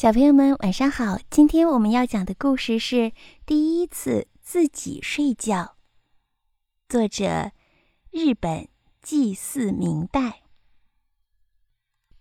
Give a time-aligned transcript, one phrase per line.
[0.00, 1.18] 小朋友们，晚上好！
[1.28, 2.96] 今天我们要讲的故事是
[3.44, 5.56] 《第一次自己睡觉》，
[6.88, 7.52] 作者
[8.10, 8.66] 日本
[9.02, 10.40] 祭祀明代。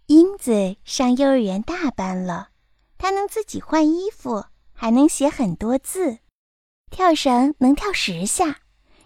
[0.08, 2.50] 英子上幼儿园大班了，
[2.98, 4.44] 她能自己换衣服，
[4.74, 6.18] 还能写很多字，
[6.92, 8.60] 跳绳能跳十下，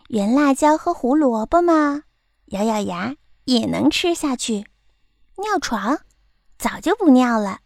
[0.08, 2.05] 圆辣椒和胡萝卜嘛，
[2.48, 4.66] 咬咬牙也能吃下去。
[5.38, 6.00] 尿床，
[6.58, 7.60] 早就不尿了。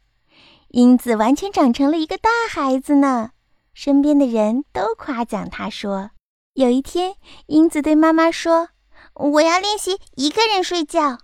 [0.78, 3.32] 英子完全长成了一个大孩子呢，
[3.74, 6.12] 身边的人都夸奖她说
[6.54, 7.16] ：“有一天，
[7.48, 8.70] 英子对妈妈说，
[9.16, 11.18] 我要练习一个人睡觉。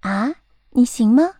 [0.00, 0.34] 啊，
[0.70, 1.34] 你行吗？”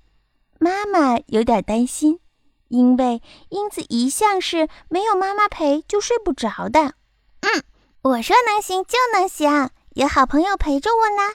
[0.60, 2.20] 妈妈有点担心，
[2.68, 6.94] 因为英子一向是没有妈妈陪就睡不着的。
[7.40, 7.64] 嗯，
[8.02, 11.34] 我说能行就能行，有好朋友陪着我呢。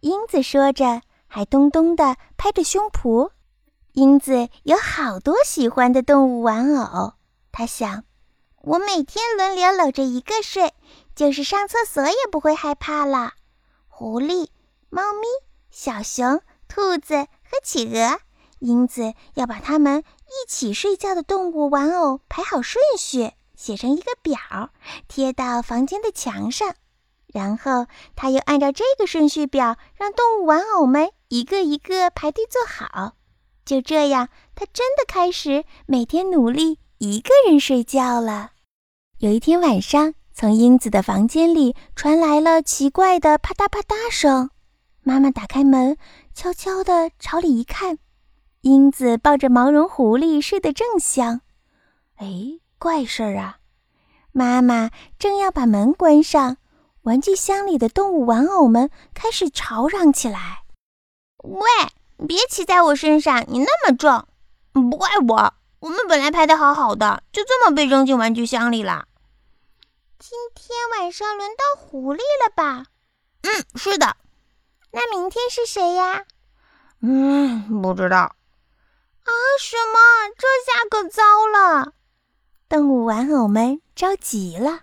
[0.00, 3.30] 英子说着，还咚咚地拍着胸脯。
[3.94, 7.12] 英子有好多喜欢的动物玩偶，
[7.52, 8.02] 她想，
[8.62, 10.74] 我每天轮流搂着一个睡，
[11.14, 13.34] 就是上厕所也不会害怕了。
[13.86, 14.48] 狐狸、
[14.90, 15.28] 猫咪、
[15.70, 18.18] 小熊、兔子和企鹅，
[18.58, 24.70] 英子要把它们一起睡觉的动物玩偶排好顺序，写成一个表，
[25.06, 26.74] 贴到房间的墙上。
[27.28, 33.12] 然后，他又按照这个顺序表，让动物玩偶们一个一个排队坐好。
[33.64, 38.52] 就这样，他真的开始每天努力一个人睡觉了。
[39.18, 44.50] 有一天晚上，从英子的房间里传来了奇怪的啪嗒啪嗒声。
[45.02, 45.96] 妈妈打开门，
[46.34, 47.98] 悄悄地朝里一看，
[48.62, 51.40] 英子抱着毛绒狐狸睡得正香。
[52.16, 53.58] 哎，怪事儿啊！
[54.32, 56.56] 妈妈正要把门关上，
[57.02, 60.64] 玩具箱里的动物玩偶们开始吵嚷起来
[61.44, 61.60] ：“喂！”
[62.26, 64.26] 别骑在我身上，你那么重，
[64.72, 65.54] 不怪我。
[65.80, 69.06] 我们本来拍的好好的，就这么被扔进玩具箱里了。
[70.18, 72.86] 今天晚上轮到狐狸了吧？
[73.42, 74.16] 嗯，是的。
[74.92, 76.24] 那明天是谁呀？
[77.00, 78.16] 嗯，不知道。
[78.16, 79.30] 啊，
[79.60, 79.98] 什么？
[80.38, 81.92] 这下可糟了！
[82.68, 84.80] 动物玩偶们着急了。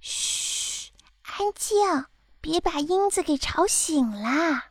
[0.00, 0.92] 嘘，
[1.22, 2.06] 安静，
[2.40, 4.64] 别把英子给吵醒了。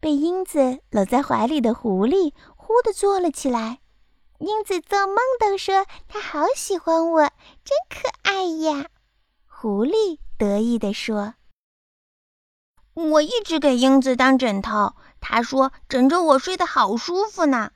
[0.00, 3.80] 被英子搂在怀里的狐狸忽地坐了起来。
[4.38, 7.22] 英子做梦都说她好喜欢我，
[7.64, 8.86] 真可爱呀！
[9.46, 11.34] 狐狸得意地说
[12.94, 17.72] ：“我一直给英子当枕头，她说枕着我睡得好舒服呢。”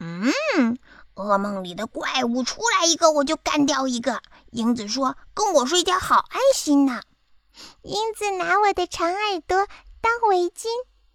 [0.00, 0.78] 嗯，
[1.16, 4.22] 噩梦里的怪物出来一个我就干掉一个。
[4.52, 7.02] 英子说：“跟我睡觉好安心呢。”
[7.84, 9.66] 英子拿我的长耳朵
[10.00, 10.68] 当围巾。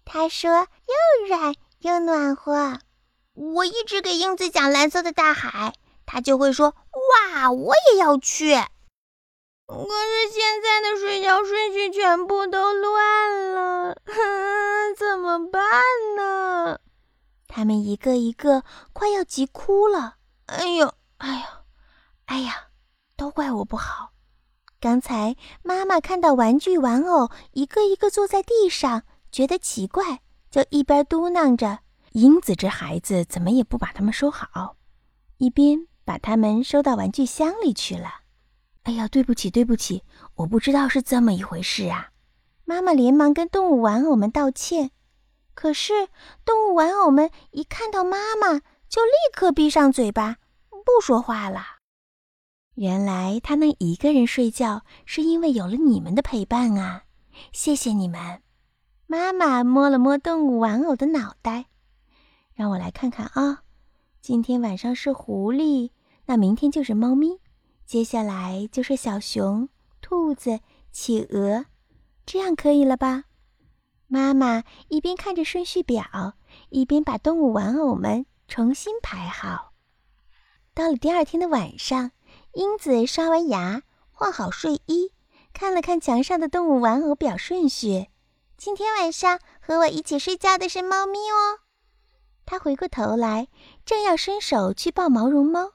[0.06, 0.50] 他说
[0.88, 2.78] ：“又软又暖和。”
[3.34, 5.74] 我一直给英子讲蓝色的大海，
[6.06, 6.74] 他就会说
[7.34, 8.54] ：“哇，我也要去。”
[9.66, 13.96] 可是现在的睡觉顺序全部都乱了，
[14.96, 15.60] 怎么办
[16.16, 16.78] 呢？
[17.48, 18.62] 他们一个一个
[18.92, 20.16] 快要急哭了。
[20.46, 21.44] 哎呦，哎呦，
[22.26, 22.68] 哎呀，
[23.16, 24.12] 都怪我不好。
[24.78, 29.02] 刚才妈妈看到玩具玩偶一个一个坐在地上。
[29.36, 31.80] 觉得奇怪，就一边嘟囔着
[32.12, 34.78] “英子这孩子怎么也不把它们收好”，
[35.36, 38.22] 一边把它们收到玩具箱里去了。
[38.84, 40.02] 哎呀，对不起，对不起，
[40.36, 42.12] 我不知道是这么一回事啊！
[42.64, 44.90] 妈妈连忙跟动物玩偶们道歉。
[45.52, 46.08] 可是
[46.42, 50.38] 动物玩偶们一看到妈妈，就立刻闭上嘴巴，
[50.70, 51.60] 不说话了。
[52.76, 57.02] 原来他能一个人睡觉，是因为有了你们的陪伴啊！
[57.52, 58.40] 谢谢你们。
[59.08, 61.66] 妈妈摸了摸动物玩偶的脑袋，
[62.54, 63.62] 让我来看看啊。
[64.20, 65.92] 今天晚上是狐狸，
[66.24, 67.38] 那明天就是猫咪，
[67.84, 69.68] 接下来就是小熊、
[70.00, 70.58] 兔子、
[70.90, 71.66] 企鹅，
[72.26, 73.26] 这样可以了吧？
[74.08, 76.34] 妈妈一边看着顺序表，
[76.70, 79.72] 一边把动物玩偶们重新排好。
[80.74, 82.10] 到了第二天的晚上，
[82.54, 85.12] 英子刷完牙，换好睡衣，
[85.52, 88.08] 看了看墙上的动物玩偶表顺序。
[88.58, 91.60] 今天晚上和我一起睡觉的是猫咪哦。
[92.46, 93.48] 他回过头来，
[93.84, 95.72] 正要伸手去抱毛绒猫，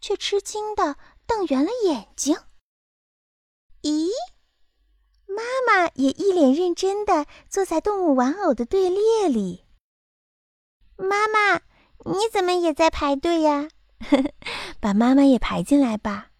[0.00, 0.96] 却吃惊的
[1.26, 2.36] 瞪圆了眼睛。
[3.82, 4.08] 咦，
[5.26, 9.66] 妈妈也一脸认真的坐在动物玩偶的队列里。
[10.96, 11.56] 妈妈，
[12.10, 13.68] 你怎么也在排队呀？
[14.80, 16.30] 把妈妈也排进来吧。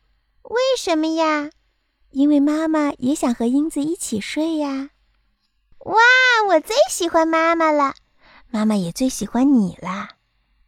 [0.44, 1.50] 为什么呀？
[2.10, 4.91] 因为妈妈也想和英子一起睡呀。
[5.84, 5.96] 哇，
[6.48, 7.94] 我最喜欢妈妈了，
[8.48, 10.10] 妈妈也最喜欢你啦。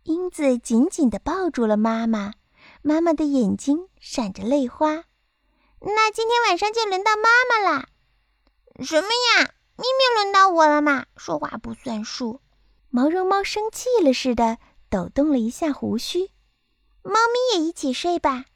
[0.03, 2.33] 英子紧紧地抱住了妈妈，
[2.83, 5.05] 妈妈的眼睛闪着泪花。
[5.81, 7.87] 那今天晚上就轮到妈妈啦！
[8.83, 9.55] 什么呀？
[9.77, 11.07] 明明轮到我了嘛！
[11.17, 12.41] 说话不算数。
[12.91, 14.59] 毛绒猫生气了似的
[14.89, 16.31] 抖动了一下胡须。
[17.03, 18.47] 猫咪也一起睡吧。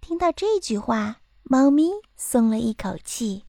[0.00, 3.44] 听到这句话，猫咪松了一口气。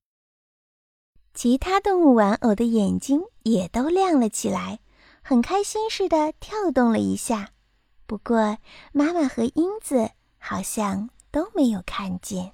[1.35, 4.79] 其他动物玩偶的眼睛也都亮了起来，
[5.21, 7.49] 很开心似的跳动了一下。
[8.07, 8.57] 不过，
[8.93, 12.53] 妈妈和英子好像都没有看见。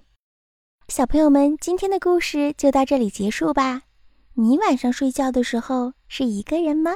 [0.87, 3.83] 小朋友们，今天的故事就到这里结束吧。
[4.33, 6.93] 你晚上睡觉的时候是一个人吗？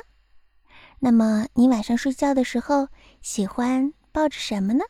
[0.99, 2.87] 那么你晚上睡觉的时候
[3.21, 4.85] 喜欢抱着什么呢？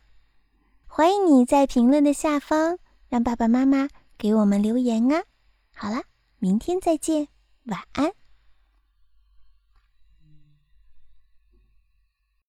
[0.86, 2.78] 欢迎你在评论的下方
[3.10, 5.24] 让爸爸妈妈给我们留言啊！
[5.74, 6.00] 好了，
[6.38, 7.28] 明天再见，
[7.64, 8.12] 晚安。